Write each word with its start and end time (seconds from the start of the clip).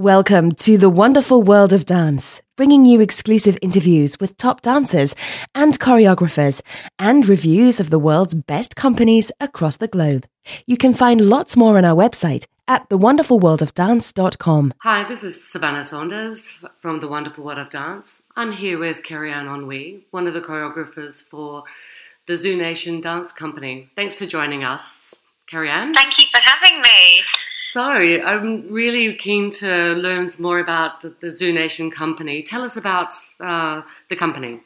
Welcome 0.00 0.52
to 0.52 0.78
the 0.78 0.88
wonderful 0.88 1.42
world 1.42 1.74
of 1.74 1.84
dance, 1.84 2.40
bringing 2.56 2.86
you 2.86 3.02
exclusive 3.02 3.58
interviews 3.60 4.18
with 4.18 4.38
top 4.38 4.62
dancers 4.62 5.14
and 5.54 5.78
choreographers 5.78 6.62
and 6.98 7.28
reviews 7.28 7.80
of 7.80 7.90
the 7.90 7.98
world's 7.98 8.32
best 8.32 8.76
companies 8.76 9.30
across 9.40 9.76
the 9.76 9.88
globe. 9.88 10.24
You 10.66 10.78
can 10.78 10.94
find 10.94 11.20
lots 11.20 11.54
more 11.54 11.76
on 11.76 11.84
our 11.84 11.94
website 11.94 12.46
at 12.66 12.88
thewonderfulworldofdance.com. 12.88 14.72
Hi, 14.78 15.06
this 15.06 15.22
is 15.22 15.44
Savannah 15.46 15.84
Saunders 15.84 16.64
from 16.80 17.00
The 17.00 17.08
Wonderful 17.08 17.44
World 17.44 17.58
of 17.58 17.68
Dance. 17.68 18.22
I'm 18.36 18.52
here 18.52 18.78
with 18.78 19.02
Kerry-Anne 19.02 19.48
Henry, 19.48 20.06
one 20.12 20.26
of 20.26 20.32
the 20.32 20.40
choreographers 20.40 21.22
for 21.22 21.64
the 22.26 22.38
Zoo 22.38 22.56
Nation 22.56 23.02
Dance 23.02 23.34
Company. 23.34 23.90
Thanks 23.96 24.14
for 24.14 24.24
joining 24.24 24.64
us, 24.64 25.14
Kerry-Anne. 25.50 25.92
Thank 25.94 26.14
you 26.18 26.24
for 26.32 26.40
having 26.40 26.80
me. 26.80 27.20
So, 27.72 27.86
I'm 27.86 28.66
really 28.66 29.14
keen 29.14 29.52
to 29.62 29.94
learn 29.94 30.28
more 30.40 30.58
about 30.58 31.06
the 31.20 31.30
Zoo 31.30 31.52
Nation 31.52 31.88
company. 31.88 32.42
Tell 32.42 32.64
us 32.64 32.76
about 32.76 33.14
uh, 33.38 33.82
the 34.08 34.16
company. 34.16 34.58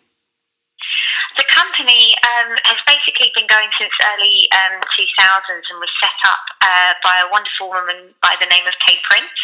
The 1.37 1.45
company 1.53 2.17
um, 2.25 2.57
has 2.65 2.81
basically 2.89 3.29
been 3.37 3.45
going 3.45 3.69
since 3.77 3.93
early 4.09 4.49
um, 4.57 4.81
2000s 4.81 5.69
and 5.69 5.79
was 5.85 5.93
set 6.01 6.17
up 6.25 6.45
uh, 6.65 6.93
by 7.05 7.21
a 7.21 7.29
wonderful 7.29 7.69
woman 7.69 8.17
by 8.25 8.41
the 8.41 8.49
name 8.49 8.65
of 8.65 8.73
Kate 8.89 9.05
Prince, 9.05 9.37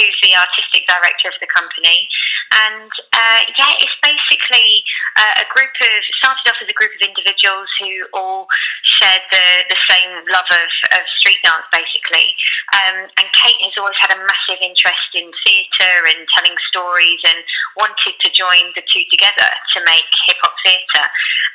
who's 0.00 0.16
the 0.24 0.32
artistic 0.32 0.88
director 0.88 1.28
of 1.28 1.36
the 1.44 1.50
company. 1.52 2.08
And 2.54 2.90
uh, 3.12 3.40
yeah, 3.58 3.74
it's 3.84 3.98
basically 4.00 4.80
uh, 5.18 5.42
a 5.42 5.46
group 5.50 5.74
of, 5.76 5.92
started 6.22 6.46
off 6.46 6.62
as 6.62 6.70
a 6.70 6.76
group 6.78 6.94
of 6.94 7.02
individuals 7.02 7.68
who 7.82 8.06
all 8.14 8.46
shared 8.82 9.26
the, 9.34 9.46
the 9.74 9.80
same 9.90 10.12
love 10.30 10.46
of, 10.50 10.70
of 10.94 11.02
street 11.18 11.42
dance, 11.42 11.66
basically. 11.74 12.34
Um, 12.74 13.10
and 13.18 13.26
Kate 13.34 13.60
has 13.66 13.74
always 13.78 13.98
had 13.98 14.14
a 14.14 14.18
massive 14.18 14.60
interest 14.62 15.10
in 15.14 15.30
theatre 15.46 15.93
and 16.04 16.26
telling 16.36 16.56
stories 16.68 17.20
and 17.24 17.40
wanted 17.76 18.14
to 18.20 18.28
join 18.30 18.70
the 18.76 18.84
two 18.92 19.04
together 19.10 19.48
to 19.74 19.78
make 19.88 20.08
hip 20.28 20.38
hop 20.42 20.54
theatre. 20.64 21.08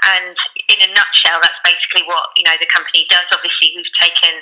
And 0.09 0.35
in 0.69 0.79
a 0.85 0.89
nutshell, 0.93 1.39
that's 1.41 1.61
basically 1.63 2.03
what 2.07 2.31
you 2.35 2.43
know 2.43 2.55
the 2.59 2.69
company 2.69 3.05
does. 3.09 3.27
Obviously, 3.31 3.75
we've 3.75 3.95
taken 3.99 4.33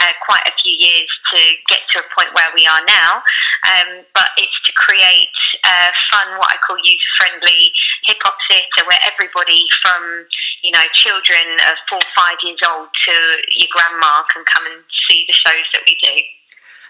uh, 0.00 0.12
quite 0.24 0.44
a 0.48 0.54
few 0.62 0.72
years 0.72 1.10
to 1.34 1.38
get 1.68 1.84
to 1.92 2.00
a 2.00 2.06
point 2.16 2.32
where 2.32 2.48
we 2.56 2.64
are 2.64 2.80
now, 2.88 3.20
um, 3.68 4.08
but 4.16 4.32
it's 4.40 4.56
to 4.64 4.72
create 4.72 5.36
uh, 5.64 5.90
fun, 6.10 6.40
what 6.40 6.48
I 6.48 6.56
call 6.64 6.80
youth 6.80 7.04
friendly 7.20 7.72
hip 8.08 8.18
hop 8.24 8.36
theatre, 8.48 8.88
where 8.88 9.00
everybody 9.04 9.68
from 9.84 10.26
you 10.64 10.72
know 10.72 10.84
children 10.96 11.60
of 11.68 11.76
four, 11.92 12.00
five 12.16 12.40
years 12.42 12.60
old 12.64 12.88
to 12.88 13.14
your 13.52 13.70
grandma 13.70 14.24
can 14.32 14.44
come 14.48 14.64
and 14.64 14.80
see 15.08 15.24
the 15.28 15.36
shows 15.36 15.66
that 15.76 15.84
we 15.86 15.94
do. 16.00 16.16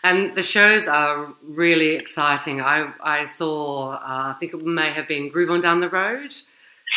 And 0.05 0.34
the 0.34 0.42
shows 0.42 0.89
are 0.89 1.33
really 1.42 1.95
exciting. 1.95 2.61
I, 2.61 2.92
I 3.03 3.25
saw, 3.25 3.92
uh, 3.95 4.33
I 4.34 4.36
think 4.39 4.53
it 4.53 4.64
may 4.64 4.91
have 4.91 5.06
been 5.06 5.28
Groove 5.28 5.50
On 5.50 5.61
Down 5.61 5.81
the 5.81 5.89
Road. 5.89 6.34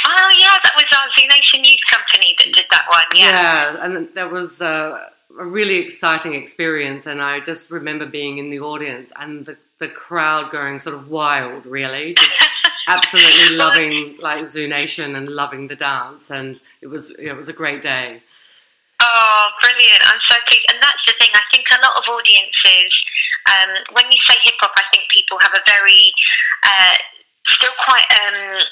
Oh, 0.07 0.29
yeah, 0.39 0.57
that 0.63 0.73
was 0.75 0.85
our 0.97 1.07
Zoo 1.17 1.27
Nation 1.27 1.63
Youth 1.63 1.79
Company 1.91 2.35
that 2.39 2.53
did 2.53 2.65
that 2.71 2.85
one, 2.89 3.03
yeah. 3.15 3.73
Yeah, 3.73 3.85
and 3.85 4.09
that 4.15 4.31
was 4.31 4.59
uh, 4.61 5.09
a 5.39 5.45
really 5.45 5.75
exciting 5.75 6.33
experience. 6.33 7.05
And 7.05 7.21
I 7.21 7.39
just 7.39 7.69
remember 7.69 8.07
being 8.07 8.39
in 8.39 8.49
the 8.49 8.59
audience 8.59 9.11
and 9.17 9.45
the, 9.45 9.57
the 9.79 9.87
crowd 9.87 10.51
going 10.51 10.79
sort 10.79 10.95
of 10.95 11.07
wild, 11.07 11.67
really. 11.67 12.15
Just 12.15 12.47
absolutely 12.87 13.49
loving 13.55 14.17
like 14.19 14.49
Zoo 14.49 14.67
Nation 14.67 15.15
and 15.15 15.29
loving 15.29 15.67
the 15.67 15.75
dance. 15.75 16.31
And 16.31 16.59
it 16.81 16.87
was, 16.87 17.11
it 17.11 17.33
was 17.33 17.49
a 17.49 17.53
great 17.53 17.83
day. 17.83 18.23
Oh, 19.05 19.53
brilliant. 19.61 20.01
I'm 20.01 20.21
so 20.25 20.35
pleased. 20.49 20.65
And 20.73 20.81
that's 20.81 21.03
the 21.05 21.13
thing. 21.21 21.29
I 21.33 21.45
think 21.53 21.69
a 21.69 21.81
lot 21.85 21.93
of 21.93 22.05
audiences, 22.09 22.89
um, 23.45 23.71
when 23.93 24.09
you 24.09 24.17
say 24.25 24.33
hip 24.41 24.57
hop, 24.57 24.73
I 24.77 24.85
think 24.89 25.05
people 25.13 25.37
have 25.45 25.53
a 25.53 25.61
very, 25.69 26.09
uh, 26.65 26.97
still 27.45 27.75
quite 27.85 28.09
um, 28.25 28.65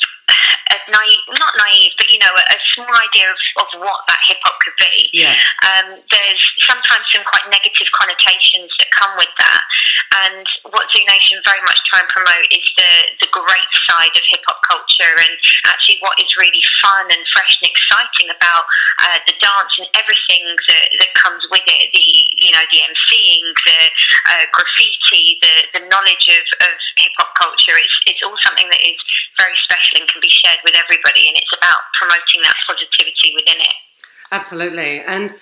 a 0.74 0.78
naive, 0.90 1.24
not 1.38 1.54
naive, 1.62 1.94
but 2.02 2.10
you 2.10 2.18
know, 2.18 2.34
a, 2.34 2.44
a 2.50 2.60
small 2.74 2.90
idea 2.90 3.30
of, 3.30 3.40
of 3.62 3.68
what 3.86 4.02
that 4.10 4.22
hip 4.26 4.42
hop 4.42 4.58
could 4.66 4.78
be. 4.82 5.10
Yeah. 5.14 5.38
Um, 5.62 6.02
there's 6.10 6.44
sometimes 6.66 7.06
some 7.14 7.22
quite 7.30 7.46
negative 7.54 7.88
connotations 7.94 8.74
that 8.82 8.90
come 8.90 9.14
with 9.18 9.34
that. 9.38 9.62
And 10.26 10.46
what 10.74 10.90
Zoo 10.94 11.04
Nation 11.06 11.42
very 11.46 11.62
much 11.66 11.78
try 11.90 12.02
and 12.02 12.10
promote 12.10 12.48
is 12.50 12.66
the, 12.78 12.92
the 13.22 13.30
great 13.34 13.70
side 13.94 14.14
of 14.18 14.24
hip 14.26 14.42
hop 14.50 14.58
culture 14.66 15.14
and 15.14 15.34
actually 15.70 16.02
what 16.02 16.18
is 16.18 16.30
really 16.34 16.62
fun 16.82 17.06
and 17.14 17.22
fresh 17.30 17.54
and 17.62 17.70
exciting 17.70 18.34
about 18.34 18.66
uh, 19.06 19.22
the 19.30 19.38
dance 19.38 19.74
and 19.78 19.86
everything 19.94 20.50
that, 20.50 20.86
that 20.98 21.12
comes 21.14 21.46
with 21.54 21.64
it. 21.70 21.94
The 21.94 22.06
you 22.42 22.50
know 22.50 22.66
the 22.74 22.82
emceeing, 22.82 23.46
the 23.54 23.80
uh, 24.34 24.46
graffiti, 24.50 25.38
the, 25.46 25.80
the 25.80 25.84
knowledge 25.94 26.26
of, 26.34 26.44
of 26.66 26.76
hip 26.98 27.14
hop 27.22 27.38
culture. 27.38 27.78
It's 27.78 27.98
it's 28.10 28.22
all 28.26 28.38
something 28.42 28.66
that 28.66 28.82
is 28.82 28.98
very 29.38 29.56
special 29.62 30.02
and 30.02 30.10
can 30.10 30.22
be 30.22 30.34
shared 30.42 30.60
with 30.66 30.74
everybody, 30.74 31.30
and 31.30 31.38
it's 31.38 31.54
about 31.54 31.86
promoting 31.94 32.42
that 32.44 32.58
positivity 32.66 33.38
within 33.38 33.62
it. 33.62 33.78
Absolutely. 34.34 35.02
And 35.06 35.36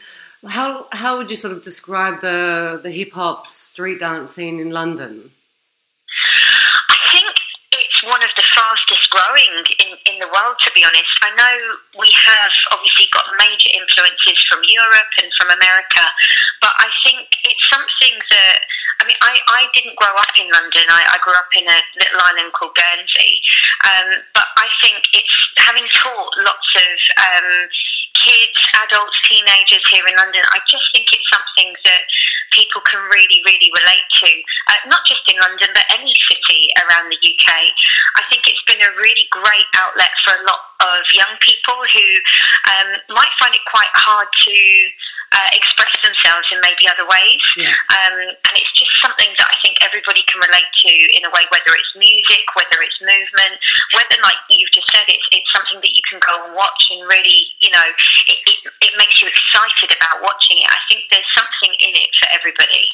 how 0.47 0.87
how 0.91 1.17
would 1.17 1.29
you 1.29 1.37
sort 1.37 1.53
of 1.53 1.63
describe 1.63 2.21
the 2.21 2.79
the 2.83 2.91
hip 2.91 3.13
hop 3.13 3.47
street 3.47 3.99
dance 3.99 4.33
scene 4.33 4.59
in 4.59 4.71
London? 4.71 5.31
I 6.89 6.93
think 6.93 6.99
it's 6.99 7.00
one 8.07 8.21
of 8.23 8.31
the 8.37 8.45
fastest 8.55 9.05
growing 9.13 9.61
in, 9.81 9.91
in 10.09 10.15
the 10.19 10.29
world, 10.29 10.57
to 10.65 10.69
be 10.73 10.81
honest. 10.81 11.11
I 11.21 11.31
know 11.37 11.55
we 11.99 12.09
have 12.09 12.53
obviously 12.73 13.07
got 13.13 13.25
major 13.37 13.71
influences 13.77 14.37
from 14.49 14.61
Europe 14.65 15.11
and 15.21 15.29
from 15.37 15.53
America, 15.53 16.05
but 16.61 16.73
I 16.77 16.89
think 17.05 17.29
it's 17.45 17.65
something 17.69 18.15
that, 18.33 18.57
I 19.01 19.03
mean, 19.05 19.19
I, 19.21 19.37
I 19.49 19.61
didn't 19.73 19.97
grow 19.97 20.13
up 20.13 20.33
in 20.37 20.49
London. 20.49 20.85
I, 20.89 21.05
I 21.13 21.17
grew 21.21 21.37
up 21.37 21.51
in 21.53 21.65
a 21.65 21.79
little 22.01 22.21
island 22.21 22.53
called 22.53 22.73
Guernsey. 22.73 23.41
Um, 23.85 24.21
but 24.33 24.47
I 24.57 24.69
think 24.81 25.05
it's 25.13 25.37
having 25.57 25.85
taught 26.01 26.31
lots 26.41 26.69
of 26.77 26.97
um, 27.17 27.49
kids, 28.21 28.57
adults, 28.85 29.17
teenagers 29.25 29.81
here 29.89 30.05
in 30.05 30.15
London, 30.15 30.41
I 30.53 30.59
just 30.69 30.85
think 30.93 31.09
it's 31.09 31.29
something 31.33 31.73
that 31.85 32.03
people 32.51 32.81
can 32.85 32.99
really, 33.11 33.41
really 33.47 33.71
relate 33.73 34.07
to. 34.23 34.31
Uh, 34.69 34.81
not 34.87 35.01
just 35.07 35.23
in 35.27 35.39
London, 35.39 35.69
but 35.73 35.83
any 35.91 36.13
city 36.29 36.71
around 36.85 37.09
the 37.09 37.19
UK. 37.19 37.49
I 38.19 38.23
think 38.29 38.47
it's 38.47 38.63
been 38.67 38.81
a 38.83 38.91
really 38.99 39.27
great 39.31 39.67
outlet 39.79 40.11
for 40.23 40.35
a 40.35 40.43
lot 40.45 40.61
of 40.83 41.01
young 41.13 41.35
people 41.41 41.79
who 41.91 42.07
um, 42.71 42.89
might 43.15 43.33
find 43.39 43.53
it 43.55 43.63
quite 43.71 43.91
hard 43.95 44.27
to 44.27 44.57
uh, 45.41 45.49
express 45.57 45.93
themselves 46.05 46.45
in 46.53 46.61
maybe 46.61 46.85
other 46.85 47.05
ways. 47.09 47.41
Yeah. 47.57 47.73
Um, 47.89 48.29
and 48.29 48.53
it's 48.53 48.73
just 48.77 48.93
something 49.01 49.29
that 49.41 49.49
I 49.49 49.57
think 49.65 49.81
everybody 49.81 50.21
can 50.29 50.37
relate 50.37 50.69
to 50.69 50.93
in 51.17 51.25
a 51.25 51.31
way, 51.33 51.43
whether 51.49 51.73
it's 51.73 51.93
music, 51.97 52.45
whether 52.53 52.77
it's 52.85 52.99
movement, 53.01 53.57
whether, 53.97 54.21
like 54.21 54.37
you've 54.53 54.69
just 54.69 54.85
said, 54.93 55.05
it's, 55.09 55.25
it's 55.33 55.49
something 55.49 55.81
that 55.81 55.93
you 55.93 56.03
can 56.05 56.21
go 56.21 56.45
and 56.45 56.53
watch 56.53 56.81
and 56.93 57.01
really, 57.09 57.49
you 57.57 57.73
know, 57.73 57.87
it, 58.29 58.39
it, 58.45 58.59
it 58.85 58.93
makes 59.01 59.17
you 59.21 59.25
excited 59.25 59.89
about 59.97 60.21
watching 60.21 60.61
it. 60.61 60.69
I 60.69 60.81
think 60.85 61.09
there's 61.09 61.31
something 61.33 61.73
in 61.81 61.93
it 61.97 62.11
for 62.21 62.27
everybody. 62.37 62.85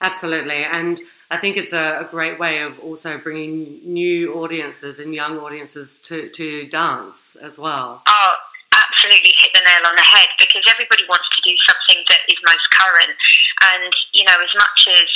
Absolutely, 0.00 0.62
and 0.62 1.00
I 1.30 1.38
think 1.38 1.56
it's 1.56 1.72
a, 1.72 2.06
a, 2.06 2.08
great 2.08 2.38
way 2.38 2.62
of 2.62 2.78
also 2.78 3.18
bringing 3.18 3.80
new 3.82 4.32
audiences 4.34 5.00
and 5.00 5.12
young 5.12 5.38
audiences 5.38 5.98
to, 6.04 6.30
to 6.30 6.68
dance 6.68 7.34
as 7.42 7.58
well. 7.58 8.02
Oh, 8.06 8.34
absolutely 8.78 9.34
hit 9.38 9.50
the 9.54 9.60
nail 9.66 9.90
on 9.90 9.96
the 9.96 10.02
head 10.02 10.28
because 10.38 10.62
everybody 10.70 11.02
wants 11.08 11.27
do 11.48 11.56
something 11.64 12.04
that 12.12 12.20
is 12.28 12.36
most 12.44 12.66
current. 12.76 13.16
And, 13.72 13.92
you 14.12 14.28
know, 14.28 14.36
as 14.36 14.52
much 14.52 14.80
as 14.92 15.08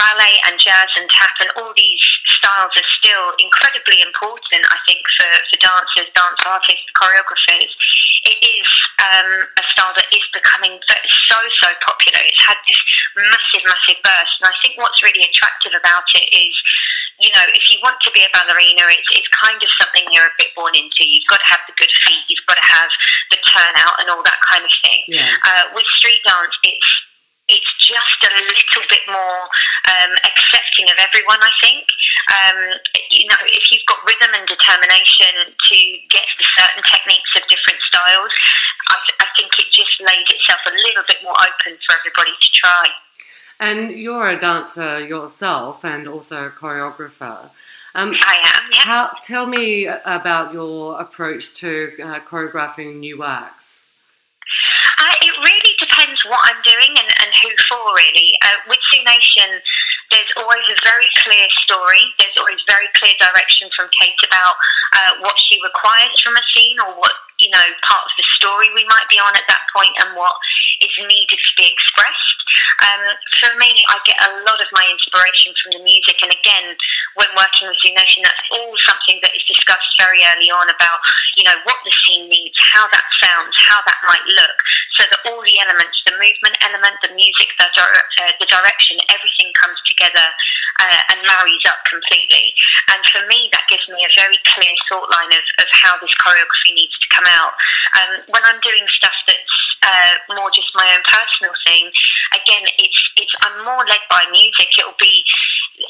ballet 0.00 0.40
and 0.48 0.56
jazz 0.56 0.88
and 0.96 1.08
tap 1.12 1.36
and 1.44 1.52
all 1.60 1.76
these 1.76 2.04
styles 2.40 2.72
are 2.72 2.90
still 3.04 3.36
incredibly 3.36 4.00
important, 4.00 4.64
I 4.64 4.78
think, 4.88 5.04
for, 5.20 5.30
for 5.52 5.58
dancers, 5.60 6.08
dance 6.16 6.40
artists, 6.48 6.88
choreographers, 6.96 7.72
it 8.24 8.38
is 8.40 8.68
um, 9.04 9.44
a 9.60 9.64
style 9.76 9.92
that 9.92 10.08
is 10.08 10.24
becoming 10.32 10.80
so, 10.88 11.38
so 11.60 11.68
popular. 11.84 12.24
It's 12.24 12.40
had 12.40 12.56
this 12.64 12.80
massive, 13.20 13.64
massive 13.68 14.00
burst. 14.00 14.34
And 14.40 14.48
I 14.48 14.56
think 14.64 14.80
what's 14.80 15.04
really 15.04 15.28
attractive 15.28 15.76
about 15.76 16.08
it 16.16 16.26
is 16.32 16.54
you 17.24 17.32
know, 17.32 17.48
if 17.56 17.64
you 17.72 17.80
want 17.80 17.96
to 18.04 18.12
be 18.12 18.20
a 18.20 18.28
ballerina, 18.36 18.84
it's, 18.92 19.08
it's 19.16 19.30
kind 19.32 19.56
of 19.56 19.70
something 19.80 20.04
you're 20.12 20.28
a 20.28 20.36
bit 20.36 20.52
born 20.52 20.76
into. 20.76 21.08
You've 21.08 21.24
got 21.32 21.40
to 21.40 21.48
have 21.48 21.64
the 21.64 21.72
good 21.80 21.88
feet, 22.04 22.20
you've 22.28 22.44
got 22.44 22.60
to 22.60 22.68
have 22.68 22.92
the 23.32 23.40
turnout 23.48 23.96
and 24.04 24.12
all 24.12 24.20
that 24.28 24.36
kind 24.44 24.60
of 24.60 24.72
thing. 24.84 25.08
Yeah. 25.08 25.32
Uh, 25.40 25.72
with 25.72 25.88
street 25.96 26.20
dance, 26.28 26.52
it's 26.60 26.90
it's 27.44 27.72
just 27.76 28.20
a 28.24 28.32
little 28.40 28.84
bit 28.88 29.04
more 29.04 29.40
um, 29.92 30.12
accepting 30.24 30.88
of 30.88 30.96
everyone. 30.96 31.40
I 31.44 31.52
think 31.60 31.84
um, 32.32 32.58
you 33.12 33.28
know 33.28 33.40
if 33.52 33.64
you've 33.68 33.84
got 33.84 34.00
rhythm 34.04 34.32
and 34.32 34.48
determination 34.48 35.52
to 35.52 35.76
get 36.08 36.28
the 36.40 36.46
certain 36.60 36.84
techniques 36.88 37.32
of 37.36 37.44
different 37.52 37.80
styles, 37.88 38.32
I, 38.92 38.96
th- 39.00 39.20
I 39.20 39.28
think 39.36 39.52
it 39.60 39.68
just 39.76 39.96
lays 40.00 40.28
itself 40.28 40.60
a 40.68 40.76
little 40.76 41.04
bit 41.08 41.20
more 41.20 41.36
open 41.36 41.76
for 41.84 41.92
everybody 42.00 42.32
to 42.32 42.48
try. 42.52 42.84
And 43.64 43.92
you're 43.92 44.28
a 44.28 44.36
dancer 44.36 45.00
yourself 45.00 45.86
and 45.86 46.06
also 46.06 46.48
a 46.48 46.50
choreographer. 46.50 47.48
Um, 47.94 48.12
I 48.20 48.36
am, 48.44 48.64
yeah. 48.70 48.84
How, 48.84 49.16
tell 49.22 49.46
me 49.46 49.88
about 50.04 50.52
your 50.52 51.00
approach 51.00 51.54
to 51.64 51.96
uh, 51.96 52.20
choreographing 52.28 53.00
new 53.00 53.18
works. 53.20 53.90
Uh, 55.00 55.16
it 55.22 55.32
really 55.40 55.74
depends 55.80 56.20
what 56.28 56.44
I'm 56.44 56.60
doing 56.60 56.92
and, 56.92 57.08
and 57.24 57.30
who 57.40 57.48
for, 57.64 57.80
really. 57.96 58.36
Uh, 58.44 58.68
with 58.68 58.84
Zoo 58.92 59.00
Nation, 59.00 59.48
there's 60.12 60.32
always 60.36 60.68
a 60.68 60.76
very 60.84 61.08
clear 61.24 61.48
story. 61.64 62.04
There's 62.20 62.36
always 62.36 62.60
very 62.68 62.92
clear 63.00 63.16
direction 63.16 63.72
from 63.72 63.88
Kate 63.96 64.20
about 64.28 64.60
uh, 64.92 65.24
what 65.24 65.40
she 65.48 65.56
requires 65.64 66.12
from 66.20 66.36
a 66.36 66.44
scene 66.52 66.76
or 66.84 67.00
what 67.00 67.16
you 67.44 67.52
know 67.52 67.68
part 67.84 68.08
of 68.08 68.14
the 68.16 68.24
story 68.40 68.72
we 68.72 68.88
might 68.88 69.04
be 69.12 69.20
on 69.20 69.36
at 69.36 69.44
that 69.52 69.68
point 69.68 69.92
and 70.00 70.16
what 70.16 70.32
is 70.80 70.96
needed 70.96 71.36
to 71.36 71.52
be 71.60 71.68
expressed. 71.68 72.40
Um, 72.80 73.04
for 73.40 73.52
me, 73.60 73.84
I 73.92 74.00
get 74.08 74.16
a 74.24 74.40
lot 74.48 74.58
of 74.58 74.68
my 74.72 74.84
inspiration 74.88 75.52
from 75.60 75.76
the 75.76 75.82
music, 75.84 76.16
and 76.24 76.32
again, 76.32 76.72
when 77.20 77.28
working 77.36 77.68
with 77.68 77.76
Zoo 77.84 77.92
Nation, 77.92 78.24
that's 78.24 78.48
all 78.56 78.72
something 78.80 79.20
that 79.20 79.36
is 79.36 79.44
discussed 79.44 79.92
very 80.00 80.24
early 80.24 80.48
on 80.48 80.72
about 80.72 80.98
you 81.36 81.44
know 81.44 81.56
what 81.68 81.76
the 81.84 81.92
scene 81.92 82.32
needs, 82.32 82.56
how 82.72 82.88
that 82.88 83.06
sounds, 83.20 83.52
how 83.60 83.84
that 83.84 84.00
might 84.08 84.24
look, 84.24 84.56
so 84.96 85.04
that 85.04 85.20
all 85.28 85.44
the 85.44 85.60
elements, 85.60 86.00
the 86.08 86.16
movement 86.16 86.56
element, 86.64 86.96
the 87.04 87.12
music, 87.12 87.52
the, 87.60 87.68
uh, 87.68 88.32
the 88.40 88.48
direction, 88.48 88.96
everything 89.12 89.52
comes 89.60 89.76
together 89.84 90.24
uh, 90.80 91.00
and 91.14 91.18
marries 91.26 91.64
up 91.68 91.80
completely. 91.86 92.54
And 92.90 93.00
for 93.10 93.22
me, 93.30 93.48
that 93.52 93.66
gives 93.70 93.86
me 93.88 94.02
a 94.02 94.12
very 94.18 94.38
clear 94.54 94.74
thought 94.90 95.08
line 95.10 95.32
of, 95.32 95.44
of 95.62 95.68
how 95.70 95.94
this 96.02 96.14
choreography 96.18 96.74
needs 96.74 96.94
to 96.98 97.08
come 97.14 97.28
out. 97.30 97.54
Um, 97.98 98.12
when 98.30 98.42
I'm 98.46 98.60
doing 98.62 98.84
stuff 98.98 99.16
that's 99.26 99.56
uh, 99.84 100.14
more 100.34 100.50
just 100.50 100.70
my 100.74 100.88
own 100.90 101.04
personal 101.06 101.54
thing, 101.66 101.90
again, 102.34 102.64
it's 102.80 103.00
it's 103.20 103.34
I'm 103.46 103.64
more 103.64 103.84
led 103.86 104.04
by 104.10 104.26
music. 104.32 104.68
It'll 104.78 104.98
be 104.98 105.22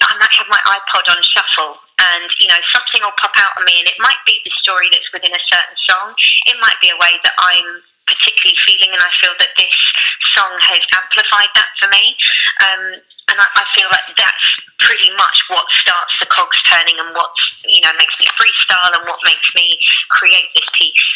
I 0.02 0.12
might 0.16 0.34
have 0.36 0.48
my 0.48 0.60
iPod 0.68 1.04
on 1.12 1.20
shuffle, 1.20 1.80
and 2.00 2.28
you 2.40 2.48
know 2.48 2.60
something 2.72 3.00
will 3.04 3.16
pop 3.20 3.36
out 3.36 3.56
on 3.56 3.64
me, 3.64 3.80
and 3.80 3.88
it 3.88 3.98
might 4.00 4.20
be 4.26 4.40
the 4.44 4.52
story 4.60 4.88
that's 4.92 5.08
within 5.12 5.32
a 5.32 5.44
certain 5.48 5.78
song. 5.88 6.12
It 6.48 6.56
might 6.60 6.78
be 6.80 6.92
a 6.92 6.98
way 7.00 7.16
that 7.22 7.36
I'm 7.38 7.84
particularly 8.04 8.56
feeling, 8.68 8.92
and 8.92 9.00
I 9.00 9.10
feel 9.20 9.32
that 9.38 9.52
this 9.56 9.76
song 10.36 10.52
has 10.60 10.82
amplified 10.92 11.52
that 11.56 11.70
for 11.80 11.88
me. 11.88 12.16
Um, 12.60 12.82
and 13.34 13.42
I, 13.42 13.48
I 13.58 13.64
feel 13.74 13.90
like 13.90 14.06
that's 14.14 14.46
pretty 14.78 15.10
much 15.18 15.36
what 15.50 15.66
starts 15.74 16.14
the 16.22 16.26
cogs 16.30 16.62
turning, 16.70 16.94
and 17.02 17.10
what 17.14 17.34
you 17.66 17.82
know 17.82 17.90
makes 17.98 18.14
me 18.22 18.30
freestyle, 18.38 18.94
and 18.94 19.04
what 19.10 19.18
makes 19.26 19.50
me 19.54 19.78
create 20.10 20.54
this 20.54 20.68
piece. 20.78 21.06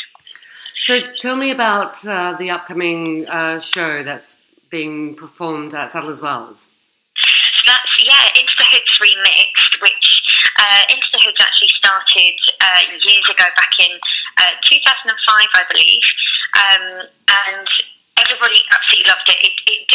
So 0.82 1.00
tell 1.20 1.36
me 1.36 1.50
about 1.50 1.94
uh, 2.06 2.34
the 2.38 2.50
upcoming 2.50 3.26
uh, 3.28 3.60
show 3.60 4.02
that's 4.02 4.40
being 4.70 5.14
performed 5.14 5.74
at 5.74 5.92
Sadler's 5.92 6.22
Wells. 6.22 6.70
So 7.58 7.62
that's, 7.66 7.92
yeah, 8.00 8.32
the 8.32 8.66
Hoods 8.72 8.94
Remixed, 8.96 9.82
which 9.82 10.06
uh, 10.58 10.88
Hoods 10.88 11.40
actually 11.40 11.72
started 11.76 12.36
uh, 12.60 12.80
years 13.04 13.26
ago, 13.28 13.44
back 13.56 13.72
in 13.80 14.00
uh, 14.38 14.56
2005, 14.64 15.12
I 15.28 15.64
believe. 15.68 16.04
Um, 16.56 16.84
and 17.28 17.68
everybody 18.24 18.64
absolutely 18.72 19.10
loved 19.10 19.28
it. 19.28 19.40
It, 19.44 19.54
it 19.66 19.87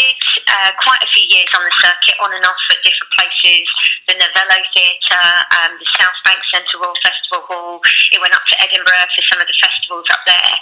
uh, 0.64 0.72
quite 0.80 1.04
a 1.04 1.10
few 1.12 1.28
years 1.28 1.52
on 1.52 1.68
the 1.68 1.76
circuit, 1.84 2.16
on 2.24 2.32
and 2.32 2.46
off 2.48 2.64
at 2.72 2.80
different 2.88 3.12
places. 3.20 3.68
The 4.08 4.16
Novello 4.16 4.60
Theatre, 4.72 5.30
um, 5.60 5.76
the 5.76 5.90
South 6.00 6.16
Bank 6.24 6.40
Centre 6.56 6.80
Royal 6.80 6.96
Festival 7.04 7.44
Hall. 7.52 7.84
It 8.16 8.24
went 8.24 8.32
up 8.32 8.48
to 8.48 8.56
Edinburgh 8.64 9.12
for 9.12 9.24
some 9.28 9.44
of 9.44 9.48
the 9.48 9.58
festivals 9.60 10.08
up 10.08 10.24
there. 10.24 10.56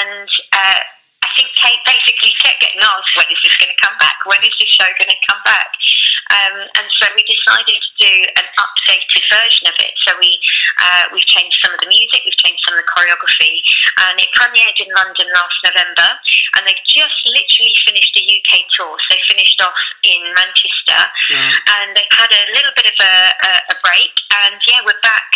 And 0.00 0.28
uh, 0.56 0.80
I 1.24 1.28
think 1.36 1.52
Kate 1.60 1.84
basically 1.84 2.32
kept 2.40 2.64
getting 2.64 2.80
asked, 2.80 3.12
when 3.16 3.28
is 3.28 3.40
this 3.44 3.56
going 3.60 3.72
to 3.72 3.80
come 3.84 3.96
back? 4.00 4.16
When 4.24 4.40
is 4.40 4.56
this 4.56 4.72
show 4.72 4.88
going 4.96 5.12
to 5.12 5.22
come 5.28 5.42
back? 5.44 5.68
Um, 6.26 6.58
and 6.58 6.86
so 7.00 7.06
we 7.14 7.22
decided 7.22 7.78
to 7.78 7.92
do 8.02 8.12
an 8.34 8.46
updated 8.58 9.24
version 9.30 9.70
of 9.70 9.76
it. 9.78 9.94
So 10.04 10.12
we 10.20 10.36
uh, 10.82 11.06
we've 11.14 11.26
changed 11.26 11.56
some 11.64 11.72
of 11.72 11.80
the 11.80 11.88
music, 11.88 12.26
we've 12.26 12.42
changed 12.42 12.60
some 12.66 12.74
of 12.74 12.82
the 12.82 12.88
choreography, 12.90 13.62
and 14.06 14.18
it 14.18 14.28
premiered 14.34 14.76
in 14.82 14.90
London 14.92 15.30
last 15.32 15.54
November. 15.64 16.08
And 16.58 16.66
they've 16.66 16.86
just 16.90 17.14
literally 17.24 17.55
tour. 18.76 18.92
So 19.00 19.06
they 19.10 19.22
finished 19.26 19.58
off 19.64 19.80
in 20.04 20.20
Manchester, 20.36 21.00
yeah. 21.32 21.50
and 21.80 21.96
they've 21.96 22.16
had 22.16 22.30
a 22.30 22.44
little 22.52 22.74
bit 22.76 22.86
of 22.86 22.96
a, 23.00 23.16
a, 23.48 23.52
a 23.72 23.76
break. 23.82 24.12
And 24.44 24.60
yeah, 24.68 24.84
we're 24.84 25.00
back 25.02 25.26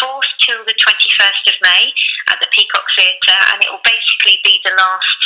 fourth 0.00 0.28
till 0.40 0.64
the 0.64 0.76
21st 0.76 1.44
of 1.52 1.56
May 1.60 1.92
at 2.32 2.40
the 2.40 2.48
Peacock 2.56 2.88
Theatre, 2.96 3.40
and 3.52 3.60
it 3.60 3.68
will 3.68 3.84
basically 3.84 4.40
be 4.42 4.58
the 4.64 4.72
last 4.72 5.20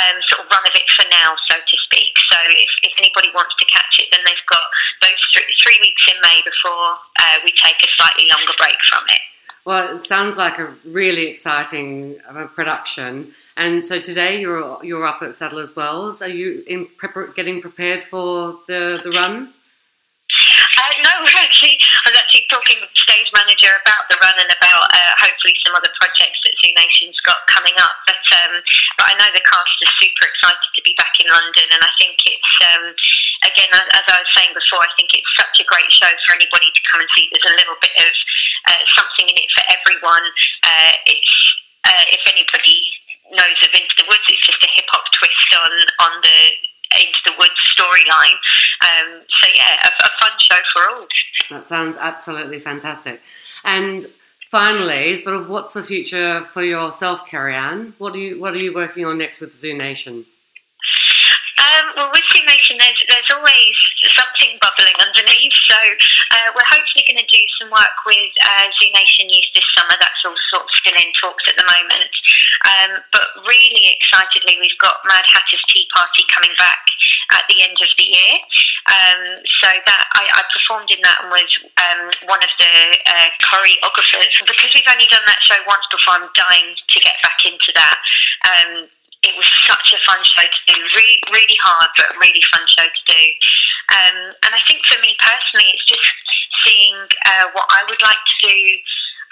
um, 0.00 0.16
sort 0.32 0.40
of 0.44 0.48
run 0.48 0.64
of 0.64 0.74
it 0.74 0.88
for 0.96 1.04
now, 1.12 1.36
so 1.52 1.60
to 1.60 1.76
speak. 1.88 2.16
So 2.32 2.38
if, 2.48 2.72
if 2.88 2.92
anybody 2.96 3.28
wants 3.36 3.52
to 3.60 3.66
catch 3.68 3.94
it, 4.00 4.08
then 4.10 4.24
they've 4.24 4.48
got 4.48 4.66
those 5.04 5.20
th- 5.36 5.52
three 5.60 5.78
weeks 5.84 6.08
in 6.08 6.16
May 6.24 6.40
before 6.40 6.96
uh, 7.20 7.36
we 7.44 7.52
take 7.60 7.78
a 7.84 7.90
slightly 8.00 8.26
longer 8.32 8.56
break 8.56 8.80
from 8.88 9.04
it. 9.12 9.24
Well, 9.64 9.96
it 9.96 10.06
sounds 10.06 10.36
like 10.36 10.58
a 10.58 10.76
really 10.84 11.28
exciting 11.28 12.20
uh, 12.28 12.52
production. 12.52 13.32
And 13.56 13.80
so 13.82 13.96
today 13.96 14.40
you're 14.40 14.76
you're 14.84 15.06
up 15.06 15.22
at 15.22 15.34
Sadler's 15.34 15.74
Wells. 15.74 16.20
Are 16.20 16.28
you 16.28 16.62
in 16.66 16.86
prep- 16.98 17.34
getting 17.34 17.62
prepared 17.62 18.04
for 18.04 18.60
the, 18.68 19.00
the 19.02 19.08
run? 19.08 19.54
Uh, 20.84 20.92
no, 21.00 21.14
actually, 21.40 21.80
I 21.80 22.12
was 22.12 22.18
actually 22.20 22.44
talking 22.52 22.76
with 22.84 22.92
the 22.92 23.02
stage 23.08 23.30
manager 23.32 23.72
about 23.80 24.04
the 24.12 24.20
run 24.20 24.36
and 24.36 24.52
about 24.52 24.84
uh, 24.92 25.12
hopefully 25.24 25.56
some 25.64 25.72
other 25.72 25.88
projects 25.96 26.44
that 26.44 26.52
Zoo 26.60 26.74
Nation's 26.76 27.16
got 27.24 27.40
coming 27.48 27.76
up. 27.80 27.96
But 28.04 28.20
um, 28.44 28.60
but 29.00 29.08
I 29.08 29.16
know 29.16 29.32
the 29.32 29.40
cast 29.48 29.80
is 29.80 29.92
super 29.96 30.28
excited 30.28 30.60
to 30.76 30.82
be 30.84 30.92
back 31.00 31.16
in 31.24 31.32
London, 31.32 31.72
and 31.72 31.80
I 31.80 31.92
think 31.96 32.20
it's 32.20 32.54
um, 32.68 32.84
again 33.48 33.72
as 33.72 34.04
I 34.12 34.20
was 34.20 34.28
saying 34.36 34.52
before, 34.52 34.84
I 34.84 34.92
think 35.00 35.16
it's 35.16 35.32
such 35.40 35.56
a 35.64 35.68
great 35.72 35.88
show 35.88 36.12
for 36.28 36.36
anybody 36.36 36.68
to 36.68 36.82
come 36.92 37.00
and 37.00 37.08
see. 37.16 37.32
There's 37.32 37.48
a 37.48 37.56
little 37.56 37.80
bit 37.80 37.96
of 37.96 38.12
uh, 38.74 38.82
something 38.98 39.30
in 39.30 39.36
it 39.38 39.50
for 39.54 39.62
everyone. 39.70 40.26
Uh, 40.66 40.92
it's 41.06 41.34
uh, 41.86 42.04
if 42.10 42.22
anybody 42.26 42.90
knows 43.30 43.58
of 43.62 43.70
Into 43.70 43.94
the 43.98 44.06
Woods, 44.10 44.26
it's 44.28 44.46
just 44.46 44.58
a 44.66 44.70
hip 44.74 44.86
hop 44.90 45.04
twist 45.14 45.50
on 45.62 45.72
on 46.10 46.12
the 46.22 46.38
into 47.00 47.18
the 47.26 47.34
woods 47.38 47.58
storyline. 47.78 48.38
Um, 48.82 49.22
so 49.28 49.48
yeah, 49.54 49.78
a, 49.82 49.88
a 49.88 50.10
fun 50.20 50.30
show 50.38 50.58
for 50.72 50.90
all. 50.90 51.06
That 51.50 51.68
sounds 51.68 51.96
absolutely 51.98 52.60
fantastic. 52.60 53.20
And 53.64 54.06
finally, 54.50 55.16
sort 55.16 55.36
of, 55.36 55.48
what's 55.48 55.74
the 55.74 55.82
future 55.82 56.46
for 56.52 56.62
yourself, 56.62 57.26
Kerry-Anne? 57.26 57.94
What 57.98 58.14
are 58.14 58.18
you 58.18 58.40
What 58.40 58.54
are 58.54 58.58
you 58.58 58.74
working 58.74 59.04
on 59.04 59.18
next 59.18 59.40
with 59.40 59.56
Zoo 59.56 59.76
Nation? 59.76 60.24
Um, 61.58 61.84
well, 61.96 62.10
with 62.14 62.24
Zoo 62.34 62.44
Nation, 62.46 62.76
there's, 62.78 63.04
there's 63.08 63.30
always 63.34 63.74
something 64.12 64.58
bubbling 64.60 64.96
underneath. 65.00 65.56
So 65.68 65.78
uh, 66.36 66.48
we're 66.52 66.68
hopefully 66.68 67.04
going 67.08 67.20
to 67.20 67.30
do 67.30 67.42
some 67.60 67.70
work 67.72 67.96
with 68.04 68.32
uh, 68.44 68.66
Zoo 68.76 68.90
Nation 68.92 69.32
Youth 69.32 69.50
this 69.56 69.66
summer. 69.76 69.96
That's 69.96 70.22
all 70.24 70.36
sort 70.52 70.68
of 70.68 70.72
still 70.76 70.98
in 70.98 71.10
talks 71.16 71.44
at 71.48 71.56
the 71.56 71.66
moment. 71.66 72.12
Um, 72.68 72.90
but 73.12 73.26
really 73.48 73.96
excitedly, 73.96 74.60
we've 74.60 74.80
got 74.80 75.00
Mad 75.08 75.24
Hatter's 75.28 75.64
Tea 75.72 75.88
Party 75.94 76.24
coming 76.32 76.52
back 76.56 76.84
at 77.32 77.44
the 77.48 77.64
end 77.64 77.76
of 77.80 77.90
the 77.96 78.08
year. 78.08 78.34
Um, 78.84 79.40
so 79.64 79.68
that 79.72 80.02
I, 80.12 80.28
I, 80.28 80.42
performed 80.52 80.92
in 80.92 81.00
that 81.00 81.24
and 81.24 81.32
was 81.32 81.52
um, 81.80 82.02
one 82.28 82.42
of 82.44 82.52
the 82.60 82.76
uh, 83.08 83.28
choreographers. 83.40 84.28
Because 84.44 84.70
we've 84.76 84.92
only 84.92 85.08
done 85.08 85.24
that 85.24 85.40
show 85.40 85.56
once 85.64 85.88
before, 85.88 86.20
I'm 86.20 86.28
dying 86.36 86.76
to 86.76 86.98
get 87.00 87.16
back 87.24 87.40
into 87.48 87.72
that. 87.80 87.96
Um, 88.44 88.92
it 89.24 89.32
was 89.40 89.48
such 89.64 89.88
a 89.96 90.00
fun 90.04 90.20
show 90.20 90.44
to 90.44 90.60
do, 90.68 90.76
really, 90.76 91.18
really 91.32 91.58
hard, 91.64 91.88
but 91.96 92.12
a 92.12 92.20
really 92.20 92.44
fun 92.52 92.64
show 92.76 92.84
to 92.84 93.02
do. 93.08 93.24
Um, 93.92 94.16
and 94.44 94.52
I 94.54 94.62
think 94.68 94.80
for 94.86 95.00
me 95.02 95.12
personally, 95.20 95.68
it's 95.74 95.84
just 95.84 96.08
seeing 96.64 96.96
uh, 97.26 97.52
what 97.52 97.66
I 97.68 97.84
would 97.88 98.00
like 98.00 98.20
to 98.20 98.36
do 98.48 98.58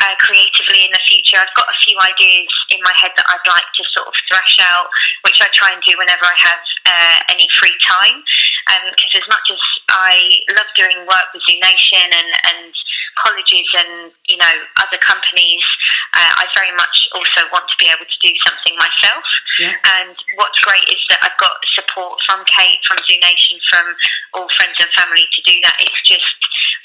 uh, 0.02 0.14
creatively 0.18 0.84
in 0.84 0.92
the 0.92 1.02
future. 1.06 1.38
I've 1.38 1.54
got 1.54 1.70
a 1.70 1.78
few 1.86 1.96
ideas 2.00 2.50
in 2.74 2.82
my 2.82 2.92
head 2.96 3.14
that 3.16 3.28
I'd 3.28 3.48
like 3.48 3.68
to 3.78 3.82
sort 3.94 4.08
of 4.10 4.16
thrash 4.26 4.56
out, 4.66 4.90
which 5.22 5.38
I 5.40 5.48
try 5.54 5.72
and 5.72 5.82
do 5.86 5.94
whenever 5.96 6.26
I 6.26 6.36
have 6.42 6.62
uh, 6.86 7.18
any 7.30 7.46
free 7.54 7.74
time. 7.86 8.20
Because 8.66 9.14
um, 9.14 9.22
as 9.22 9.28
much 9.30 9.46
as 9.52 9.62
I 9.94 10.14
love 10.58 10.70
doing 10.74 11.06
work 11.06 11.28
with 11.32 11.44
Zoo 11.46 11.58
Nation 11.60 12.08
and, 12.10 12.30
and 12.50 12.72
colleges 13.20 13.68
and 13.76 14.12
you 14.28 14.36
know 14.36 14.54
other 14.80 14.98
companies, 15.00 15.64
uh, 16.12 16.32
I 16.40 16.44
very 16.56 16.72
much 16.76 16.96
also 17.14 17.48
want 17.52 17.68
to 17.68 17.76
be 17.78 17.88
able 17.88 18.08
to 18.08 18.18
do 18.24 18.32
something 18.46 18.74
myself. 18.76 19.24
Yeah. 19.60 19.76
And 20.00 20.16
what's 20.36 20.58
great 20.64 20.84
is 20.88 21.00
that 21.12 21.20
I've 21.22 21.38
got 21.40 21.56
support 21.76 22.18
from 22.28 22.44
Kate, 22.48 22.80
from 22.88 22.98
Zoo 23.04 23.18
Nation, 23.20 23.60
from 23.68 23.86
all 24.34 24.48
friends 24.56 24.76
and 24.80 24.90
family 24.96 25.28
to 25.28 25.40
do 25.44 25.56
that. 25.64 25.76
It's 25.80 26.02
just 26.08 26.36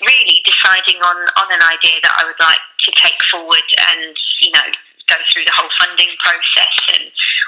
really 0.04 0.44
deciding 0.44 1.00
on 1.04 1.18
on 1.40 1.48
an 1.52 1.64
idea 1.64 2.00
that 2.04 2.16
I 2.20 2.28
would 2.28 2.40
like 2.40 2.64
to 2.88 2.92
take 3.00 3.20
forward, 3.32 3.68
and 3.96 4.16
you 4.42 4.52
know 4.52 4.68
go 5.08 5.16
through 5.32 5.48
the 5.48 5.56
whole 5.56 5.72
funding 5.80 6.12
process 6.20 6.76
and 7.00 7.06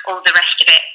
all 0.07 0.23
the 0.23 0.33
rest 0.35 0.57
of 0.63 0.67
it. 0.71 0.87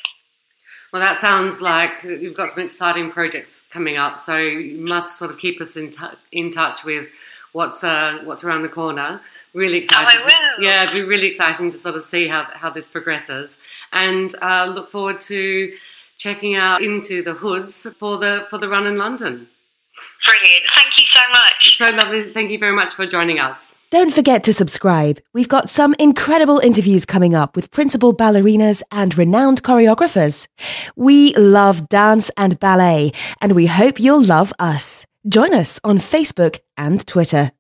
Well, 0.95 1.03
that 1.03 1.19
sounds 1.19 1.61
like 1.61 2.05
you've 2.05 2.37
got 2.37 2.53
some 2.53 2.62
exciting 2.62 3.11
projects 3.11 3.67
coming 3.71 3.97
up. 3.97 4.17
So 4.17 4.37
you 4.37 4.79
must 4.79 5.19
sort 5.19 5.33
of 5.33 5.38
keep 5.38 5.61
us 5.61 5.76
in, 5.76 5.91
t- 5.91 5.99
in 6.31 6.53
touch 6.53 6.85
with 6.85 7.09
what's 7.54 7.82
uh, 7.82 8.18
what's 8.25 8.44
around 8.44 8.62
the 8.62 8.68
corner. 8.68 9.20
Really 9.54 9.78
exciting. 9.78 10.20
Oh, 10.20 10.23
I 10.23 10.26
will. 10.26 10.64
Yeah, 10.64 10.82
it'd 10.82 10.94
be 10.94 11.02
really 11.02 11.26
exciting 11.26 11.70
to 11.70 11.78
sort 11.78 11.94
of 11.94 12.04
see 12.04 12.28
how 12.28 12.46
how 12.52 12.68
this 12.68 12.87
progresses, 12.87 13.56
and 13.92 14.34
uh, 14.42 14.66
look 14.66 14.90
forward 14.90 15.20
to 15.23 15.73
checking 16.18 16.54
out 16.56 16.82
into 16.82 17.23
the 17.23 17.32
hoods 17.34 17.87
for 17.99 18.18
the 18.18 18.46
for 18.50 18.58
the 18.58 18.68
run 18.68 18.87
in 18.87 18.99
London. 18.99 19.49
Brilliant. 20.26 20.64
Thank 20.75 20.92
you 20.99 21.06
so 21.14 21.20
much. 21.30 21.76
So 21.78 21.90
lovely. 21.90 22.32
Thank 22.32 22.50
you 22.50 22.58
very 22.58 22.75
much 22.75 22.92
for 22.94 23.06
joining 23.06 23.38
us. 23.38 23.75
Don't 23.90 24.12
forget 24.12 24.42
to 24.44 24.52
subscribe. 24.52 25.20
We've 25.32 25.49
got 25.49 25.70
some 25.70 25.94
incredible 26.00 26.58
interviews 26.58 27.06
coming 27.06 27.37
up 27.37 27.54
with 27.54 27.70
principal 27.70 28.12
ballerinas 28.12 28.82
and 28.90 29.16
renowned 29.16 29.62
choreographers. 29.62 30.49
We 30.96 31.32
love 31.37 31.88
dance 31.88 32.28
and 32.37 32.58
ballet, 32.58 33.12
and 33.40 33.52
we 33.52 33.66
hope 33.66 34.00
you'll 34.00 34.25
love 34.25 34.52
us. 34.58 35.06
Join 35.26 35.54
us 35.54 35.81
on 35.83 36.00
Facebook 36.00 36.61
and 36.76 37.07
Twitter. 37.07 37.50